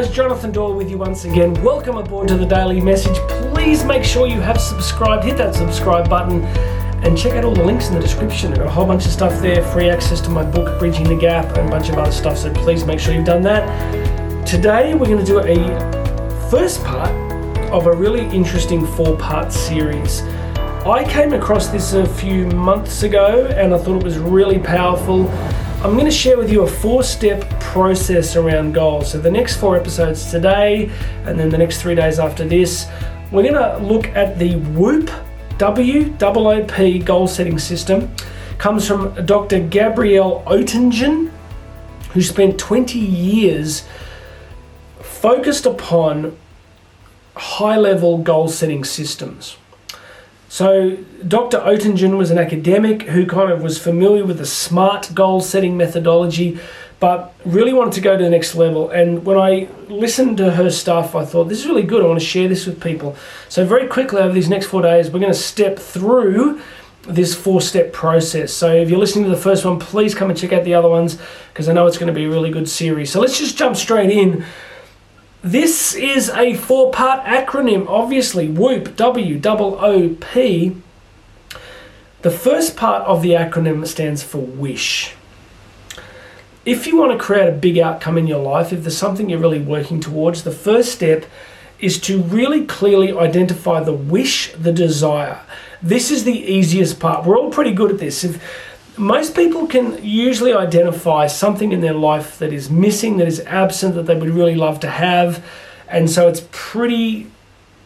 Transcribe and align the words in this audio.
guys, 0.00 0.10
Jonathan 0.10 0.50
Doyle 0.50 0.74
with 0.74 0.90
you 0.90 0.96
once 0.96 1.26
again. 1.26 1.52
Welcome 1.62 1.98
aboard 1.98 2.28
to 2.28 2.36
the 2.36 2.46
Daily 2.46 2.80
Message. 2.80 3.16
Please 3.52 3.84
make 3.84 4.02
sure 4.02 4.26
you 4.26 4.40
have 4.40 4.58
subscribed, 4.58 5.24
hit 5.24 5.36
that 5.36 5.54
subscribe 5.54 6.08
button, 6.08 6.42
and 7.04 7.18
check 7.18 7.34
out 7.34 7.44
all 7.44 7.54
the 7.54 7.62
links 7.62 7.88
in 7.88 7.94
the 7.94 8.00
description. 8.00 8.58
A 8.62 8.70
whole 8.70 8.86
bunch 8.86 9.04
of 9.04 9.10
stuff 9.12 9.42
there, 9.42 9.62
free 9.62 9.90
access 9.90 10.22
to 10.22 10.30
my 10.30 10.42
book, 10.42 10.78
Bridging 10.78 11.04
the 11.04 11.16
Gap, 11.16 11.54
and 11.58 11.68
a 11.68 11.70
bunch 11.70 11.90
of 11.90 11.98
other 11.98 12.12
stuff, 12.12 12.38
so 12.38 12.50
please 12.54 12.84
make 12.86 12.98
sure 12.98 13.12
you've 13.12 13.26
done 13.26 13.42
that. 13.42 14.46
Today, 14.46 14.94
we're 14.94 15.04
going 15.04 15.18
to 15.18 15.24
do 15.24 15.40
a 15.40 16.48
first 16.50 16.82
part 16.82 17.10
of 17.70 17.86
a 17.86 17.92
really 17.92 18.24
interesting 18.34 18.86
four 18.86 19.18
part 19.18 19.52
series. 19.52 20.22
I 20.86 21.04
came 21.06 21.34
across 21.34 21.68
this 21.68 21.92
a 21.92 22.06
few 22.06 22.46
months 22.46 23.02
ago 23.02 23.48
and 23.48 23.74
I 23.74 23.78
thought 23.78 23.96
it 23.96 24.04
was 24.04 24.16
really 24.16 24.58
powerful. 24.58 25.24
I'm 25.82 25.94
going 25.94 26.04
to 26.04 26.10
share 26.10 26.36
with 26.36 26.52
you 26.52 26.64
a 26.64 26.66
four 26.66 27.02
step 27.02 27.48
process 27.58 28.36
around 28.36 28.74
goals. 28.74 29.12
So, 29.12 29.18
the 29.18 29.30
next 29.30 29.56
four 29.56 29.78
episodes 29.78 30.30
today, 30.30 30.90
and 31.24 31.40
then 31.40 31.48
the 31.48 31.56
next 31.56 31.80
three 31.80 31.94
days 31.94 32.18
after 32.18 32.46
this, 32.46 32.86
we're 33.32 33.44
going 33.44 33.54
to 33.54 33.78
look 33.78 34.08
at 34.08 34.38
the 34.38 34.56
WOOP, 34.56 35.10
W 35.56 36.14
O 36.20 36.50
O 36.50 36.64
P 36.64 36.98
goal 36.98 37.26
setting 37.26 37.58
system. 37.58 38.14
Comes 38.58 38.86
from 38.86 39.24
Dr. 39.24 39.58
Gabrielle 39.58 40.42
Oettingen, 40.46 41.30
who 42.12 42.20
spent 42.20 42.58
20 42.58 42.98
years 42.98 43.88
focused 45.00 45.64
upon 45.64 46.36
high 47.36 47.78
level 47.78 48.18
goal 48.18 48.48
setting 48.48 48.84
systems. 48.84 49.56
So, 50.50 50.96
Dr. 51.28 51.60
Oettingen 51.60 52.18
was 52.18 52.32
an 52.32 52.38
academic 52.38 53.02
who 53.02 53.24
kind 53.24 53.52
of 53.52 53.62
was 53.62 53.78
familiar 53.78 54.24
with 54.24 54.38
the 54.38 54.44
SMART 54.44 55.14
goal 55.14 55.40
setting 55.40 55.76
methodology, 55.76 56.58
but 56.98 57.32
really 57.44 57.72
wanted 57.72 57.92
to 57.92 58.00
go 58.00 58.16
to 58.16 58.24
the 58.24 58.28
next 58.28 58.56
level. 58.56 58.90
And 58.90 59.24
when 59.24 59.38
I 59.38 59.68
listened 59.86 60.38
to 60.38 60.50
her 60.50 60.68
stuff, 60.68 61.14
I 61.14 61.24
thought, 61.24 61.44
this 61.44 61.60
is 61.60 61.66
really 61.66 61.84
good. 61.84 62.02
I 62.02 62.08
want 62.08 62.18
to 62.18 62.26
share 62.26 62.48
this 62.48 62.66
with 62.66 62.82
people. 62.82 63.14
So, 63.48 63.64
very 63.64 63.86
quickly 63.86 64.20
over 64.20 64.34
these 64.34 64.48
next 64.48 64.66
four 64.66 64.82
days, 64.82 65.08
we're 65.08 65.20
going 65.20 65.32
to 65.32 65.38
step 65.38 65.78
through 65.78 66.60
this 67.02 67.32
four 67.32 67.60
step 67.60 67.92
process. 67.92 68.52
So, 68.52 68.74
if 68.74 68.90
you're 68.90 68.98
listening 68.98 69.26
to 69.26 69.30
the 69.30 69.36
first 69.36 69.64
one, 69.64 69.78
please 69.78 70.16
come 70.16 70.30
and 70.30 70.38
check 70.38 70.52
out 70.52 70.64
the 70.64 70.74
other 70.74 70.88
ones 70.88 71.16
because 71.52 71.68
I 71.68 71.74
know 71.74 71.86
it's 71.86 71.96
going 71.96 72.12
to 72.12 72.18
be 72.18 72.24
a 72.24 72.28
really 72.28 72.50
good 72.50 72.68
series. 72.68 73.12
So, 73.12 73.20
let's 73.20 73.38
just 73.38 73.56
jump 73.56 73.76
straight 73.76 74.10
in 74.10 74.44
this 75.42 75.94
is 75.94 76.28
a 76.30 76.54
four 76.54 76.90
part 76.90 77.24
acronym, 77.24 77.86
obviously. 77.88 78.48
WOOP, 78.48 78.96
W 78.96 79.40
O 79.44 79.78
O 79.78 80.16
P. 80.20 80.76
The 82.22 82.30
first 82.30 82.76
part 82.76 83.02
of 83.06 83.22
the 83.22 83.30
acronym 83.30 83.86
stands 83.86 84.22
for 84.22 84.38
WISH. 84.38 85.14
If 86.66 86.86
you 86.86 86.98
want 86.98 87.12
to 87.12 87.18
create 87.18 87.48
a 87.48 87.52
big 87.52 87.78
outcome 87.78 88.18
in 88.18 88.26
your 88.26 88.42
life, 88.42 88.72
if 88.72 88.82
there's 88.82 88.98
something 88.98 89.30
you're 89.30 89.38
really 89.38 89.62
working 89.62 90.00
towards, 90.00 90.42
the 90.42 90.50
first 90.50 90.92
step 90.92 91.24
is 91.78 91.98
to 92.02 92.20
really 92.20 92.66
clearly 92.66 93.10
identify 93.16 93.80
the 93.80 93.94
wish, 93.94 94.52
the 94.52 94.72
desire. 94.72 95.40
This 95.82 96.10
is 96.10 96.24
the 96.24 96.38
easiest 96.38 97.00
part. 97.00 97.24
We're 97.24 97.38
all 97.38 97.50
pretty 97.50 97.72
good 97.72 97.90
at 97.90 97.98
this. 97.98 98.22
If 98.22 98.42
most 99.00 99.34
people 99.34 99.66
can 99.66 99.98
usually 100.04 100.52
identify 100.52 101.26
something 101.26 101.72
in 101.72 101.80
their 101.80 101.94
life 101.94 102.38
that 102.38 102.52
is 102.52 102.70
missing, 102.70 103.16
that 103.16 103.26
is 103.26 103.40
absent, 103.40 103.94
that 103.94 104.04
they 104.04 104.14
would 104.14 104.28
really 104.28 104.54
love 104.54 104.78
to 104.80 104.90
have. 104.90 105.44
And 105.88 106.08
so 106.10 106.28
it's 106.28 106.46
pretty 106.52 107.28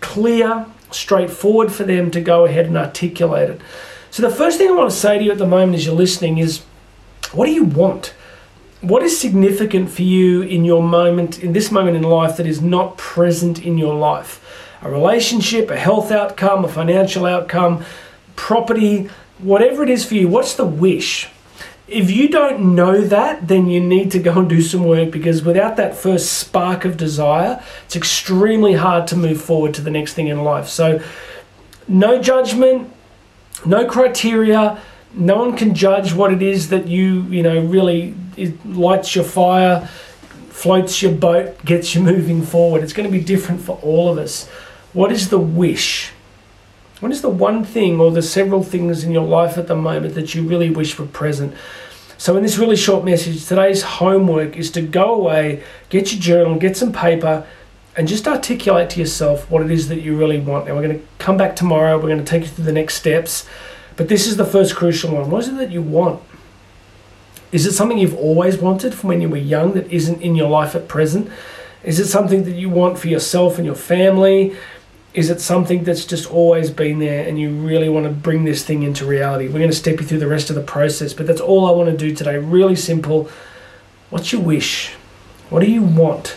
clear, 0.00 0.66
straightforward 0.90 1.72
for 1.72 1.84
them 1.84 2.10
to 2.10 2.20
go 2.20 2.44
ahead 2.44 2.66
and 2.66 2.76
articulate 2.76 3.50
it. 3.50 3.60
So 4.10 4.22
the 4.22 4.34
first 4.34 4.58
thing 4.58 4.68
I 4.68 4.72
want 4.72 4.90
to 4.90 4.96
say 4.96 5.18
to 5.18 5.24
you 5.24 5.30
at 5.30 5.38
the 5.38 5.46
moment 5.46 5.76
as 5.76 5.86
you're 5.86 5.94
listening 5.94 6.38
is 6.38 6.62
what 7.32 7.46
do 7.46 7.52
you 7.52 7.64
want? 7.64 8.14
What 8.80 9.02
is 9.02 9.18
significant 9.18 9.90
for 9.90 10.02
you 10.02 10.42
in 10.42 10.64
your 10.64 10.82
moment, 10.82 11.42
in 11.42 11.52
this 11.52 11.70
moment 11.70 11.96
in 11.96 12.02
life, 12.02 12.36
that 12.36 12.46
is 12.46 12.60
not 12.60 12.98
present 12.98 13.64
in 13.64 13.78
your 13.78 13.94
life? 13.94 14.42
A 14.82 14.90
relationship, 14.90 15.70
a 15.70 15.76
health 15.76 16.10
outcome, 16.10 16.64
a 16.64 16.68
financial 16.68 17.26
outcome, 17.26 17.84
property, 18.36 19.08
whatever 19.38 19.82
it 19.82 19.90
is 19.90 20.04
for 20.04 20.14
you, 20.14 20.28
what's 20.28 20.54
the 20.54 20.64
wish? 20.64 21.28
If 21.88 22.10
you 22.10 22.28
don't 22.28 22.74
know 22.74 23.00
that, 23.00 23.46
then 23.46 23.68
you 23.68 23.80
need 23.80 24.10
to 24.12 24.18
go 24.18 24.40
and 24.40 24.48
do 24.48 24.60
some 24.60 24.84
work 24.84 25.12
because 25.12 25.44
without 25.44 25.76
that 25.76 25.94
first 25.94 26.32
spark 26.32 26.84
of 26.84 26.96
desire, 26.96 27.62
it's 27.84 27.94
extremely 27.94 28.74
hard 28.74 29.06
to 29.08 29.16
move 29.16 29.40
forward 29.40 29.72
to 29.74 29.82
the 29.82 29.90
next 29.90 30.14
thing 30.14 30.26
in 30.26 30.42
life. 30.42 30.68
So, 30.68 31.00
no 31.86 32.20
judgment, 32.20 32.92
no 33.64 33.86
criteria. 33.86 34.80
No 35.14 35.36
one 35.36 35.56
can 35.56 35.74
judge 35.74 36.12
what 36.12 36.32
it 36.32 36.42
is 36.42 36.68
that 36.70 36.88
you, 36.88 37.22
you 37.22 37.42
know, 37.42 37.60
really 37.60 38.14
lights 38.64 39.14
your 39.14 39.24
fire, 39.24 39.88
floats 40.50 41.00
your 41.00 41.12
boat, 41.12 41.64
gets 41.64 41.94
you 41.94 42.02
moving 42.12 42.42
forward. 42.42 42.82
It's 42.82 42.92
going 42.92 43.08
to 43.08 43.16
be 43.16 43.22
different 43.22 43.60
for 43.60 43.78
all 43.82 44.10
of 44.10 44.18
us. 44.18 44.48
What 44.92 45.12
is 45.12 45.28
the 45.28 45.38
wish? 45.38 46.10
What 47.00 47.12
is 47.12 47.20
the 47.20 47.28
one 47.28 47.62
thing 47.62 48.00
or 48.00 48.10
the 48.10 48.22
several 48.22 48.62
things 48.62 49.04
in 49.04 49.12
your 49.12 49.26
life 49.26 49.58
at 49.58 49.66
the 49.66 49.76
moment 49.76 50.14
that 50.14 50.34
you 50.34 50.42
really 50.42 50.70
wish 50.70 50.98
were 50.98 51.06
present? 51.06 51.54
So, 52.16 52.34
in 52.38 52.42
this 52.42 52.56
really 52.56 52.76
short 52.76 53.04
message, 53.04 53.44
today's 53.44 53.82
homework 53.82 54.56
is 54.56 54.70
to 54.70 54.80
go 54.80 55.14
away, 55.14 55.62
get 55.90 56.10
your 56.10 56.20
journal, 56.22 56.58
get 56.58 56.74
some 56.74 56.94
paper, 56.94 57.46
and 57.96 58.08
just 58.08 58.26
articulate 58.26 58.88
to 58.90 59.00
yourself 59.00 59.50
what 59.50 59.62
it 59.62 59.70
is 59.70 59.88
that 59.88 60.00
you 60.00 60.16
really 60.16 60.40
want. 60.40 60.66
Now, 60.66 60.74
we're 60.74 60.86
going 60.86 60.98
to 60.98 61.06
come 61.18 61.36
back 61.36 61.54
tomorrow, 61.54 61.96
we're 61.96 62.08
going 62.08 62.18
to 62.18 62.24
take 62.24 62.42
you 62.42 62.48
through 62.48 62.64
the 62.64 62.72
next 62.72 62.94
steps, 62.94 63.46
but 63.96 64.08
this 64.08 64.26
is 64.26 64.38
the 64.38 64.46
first 64.46 64.74
crucial 64.74 65.14
one. 65.14 65.30
What 65.30 65.42
is 65.42 65.48
it 65.48 65.56
that 65.56 65.70
you 65.70 65.82
want? 65.82 66.22
Is 67.52 67.66
it 67.66 67.72
something 67.72 67.98
you've 67.98 68.16
always 68.16 68.56
wanted 68.56 68.94
from 68.94 69.08
when 69.08 69.20
you 69.20 69.28
were 69.28 69.36
young 69.36 69.74
that 69.74 69.90
isn't 69.92 70.22
in 70.22 70.34
your 70.34 70.48
life 70.48 70.74
at 70.74 70.88
present? 70.88 71.30
Is 71.84 72.00
it 72.00 72.06
something 72.06 72.44
that 72.44 72.56
you 72.56 72.70
want 72.70 72.98
for 72.98 73.08
yourself 73.08 73.58
and 73.58 73.66
your 73.66 73.74
family? 73.74 74.56
Is 75.16 75.30
it 75.30 75.40
something 75.40 75.82
that's 75.84 76.04
just 76.04 76.30
always 76.30 76.70
been 76.70 76.98
there 76.98 77.26
and 77.26 77.40
you 77.40 77.48
really 77.48 77.88
want 77.88 78.04
to 78.04 78.12
bring 78.12 78.44
this 78.44 78.62
thing 78.62 78.82
into 78.82 79.06
reality? 79.06 79.46
We're 79.46 79.60
going 79.60 79.70
to 79.70 79.76
step 79.76 79.98
you 79.98 80.06
through 80.06 80.18
the 80.18 80.28
rest 80.28 80.50
of 80.50 80.56
the 80.56 80.62
process, 80.62 81.14
but 81.14 81.26
that's 81.26 81.40
all 81.40 81.66
I 81.66 81.70
want 81.70 81.88
to 81.88 81.96
do 81.96 82.14
today. 82.14 82.36
Really 82.36 82.76
simple. 82.76 83.30
What's 84.10 84.30
your 84.30 84.42
wish? 84.42 84.92
What 85.48 85.60
do 85.60 85.70
you 85.70 85.80
want? 85.80 86.36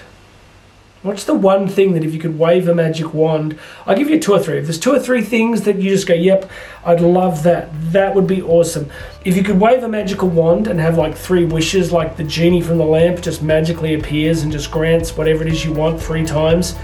What's 1.01 1.25
the 1.25 1.33
one 1.33 1.67
thing 1.67 1.91
that 1.91 2.05
if 2.05 2.13
you 2.13 2.21
could 2.21 2.39
wave 2.39 2.69
a 2.69 2.73
magic 2.73 3.13
wand, 3.13 3.59
I'll 3.85 3.97
give 3.97 4.09
you 4.09 4.17
two 4.17 4.31
or 4.31 4.39
three. 4.39 4.59
If 4.59 4.65
there's 4.65 4.79
two 4.79 4.93
or 4.93 4.99
three 4.99 5.23
things 5.23 5.63
that 5.63 5.75
you 5.75 5.89
just 5.89 6.07
go, 6.07 6.13
yep, 6.13 6.49
I'd 6.85 7.01
love 7.01 7.43
that. 7.43 7.69
That 7.91 8.15
would 8.15 8.27
be 8.27 8.41
awesome. 8.41 8.89
If 9.25 9.35
you 9.35 9.43
could 9.43 9.59
wave 9.59 9.83
a 9.83 9.89
magical 9.89 10.29
wand 10.29 10.67
and 10.67 10.79
have 10.79 10.97
like 10.97 11.17
three 11.17 11.43
wishes, 11.43 11.91
like 11.91 12.15
the 12.15 12.23
genie 12.23 12.61
from 12.61 12.77
the 12.77 12.85
lamp 12.85 13.21
just 13.21 13.43
magically 13.43 13.93
appears 13.95 14.43
and 14.43 14.53
just 14.53 14.71
grants 14.71 15.17
whatever 15.17 15.41
it 15.43 15.51
is 15.51 15.65
you 15.65 15.73
want 15.73 16.01
three 16.01 16.25
times, 16.25 16.75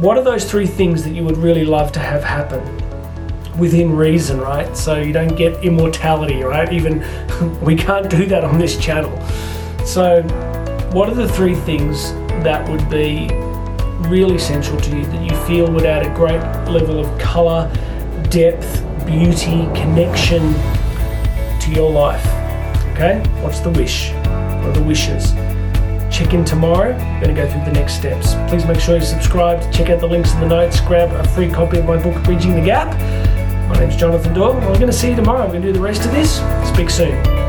what 0.00 0.16
are 0.16 0.22
those 0.22 0.48
three 0.48 0.66
things 0.66 1.02
that 1.04 1.10
you 1.10 1.24
would 1.24 1.36
really 1.36 1.64
love 1.64 1.90
to 1.92 1.98
have 1.98 2.22
happen? 2.22 2.62
Within 3.58 3.94
reason, 3.96 4.40
right? 4.40 4.76
So 4.76 4.96
you 5.00 5.12
don't 5.12 5.36
get 5.36 5.64
immortality, 5.64 6.42
right? 6.42 6.72
Even 6.72 7.04
we 7.60 7.74
can't 7.74 8.08
do 8.08 8.26
that 8.26 8.44
on 8.44 8.58
this 8.58 8.78
channel. 8.78 9.10
So, 9.84 10.22
what 10.92 11.08
are 11.08 11.14
the 11.14 11.28
three 11.28 11.54
things 11.54 12.12
that 12.44 12.68
would 12.68 12.88
be 12.88 13.28
really 14.08 14.38
central 14.38 14.80
to 14.80 14.96
you 14.96 15.04
that 15.04 15.22
you 15.22 15.36
feel 15.46 15.70
would 15.72 15.84
add 15.84 16.06
a 16.06 16.14
great 16.14 16.40
level 16.70 17.00
of 17.00 17.18
color, 17.18 17.68
depth, 18.30 18.84
beauty, 19.04 19.66
connection 19.74 20.54
to 21.60 21.72
your 21.72 21.90
life? 21.90 22.24
Okay? 22.92 23.18
What's 23.42 23.60
the 23.60 23.70
wish? 23.70 24.12
or 24.68 24.72
the 24.72 24.82
wishes? 24.82 25.47
Check 26.18 26.34
in 26.34 26.44
tomorrow. 26.44 26.96
We're 26.96 27.20
going 27.20 27.34
to 27.34 27.42
go 27.42 27.48
through 27.48 27.64
the 27.64 27.70
next 27.70 27.94
steps. 27.94 28.34
Please 28.48 28.66
make 28.66 28.80
sure 28.80 28.96
you 28.96 29.04
subscribe, 29.04 29.72
check 29.72 29.88
out 29.88 30.00
the 30.00 30.08
links 30.08 30.32
in 30.34 30.40
the 30.40 30.48
notes, 30.48 30.80
grab 30.80 31.12
a 31.12 31.26
free 31.28 31.48
copy 31.48 31.78
of 31.78 31.84
my 31.84 31.96
book, 31.96 32.20
Bridging 32.24 32.56
the 32.56 32.60
Gap. 32.60 32.88
My 33.68 33.78
name's 33.78 33.94
Jonathan 33.94 34.34
Doyle, 34.34 34.54
we're 34.54 34.74
going 34.74 34.86
to 34.86 34.92
see 34.92 35.10
you 35.10 35.16
tomorrow. 35.16 35.44
We're 35.44 35.52
going 35.52 35.62
to 35.62 35.68
do 35.68 35.74
the 35.74 35.80
rest 35.80 36.04
of 36.04 36.10
this. 36.10 36.40
Speak 36.68 36.90
soon. 36.90 37.47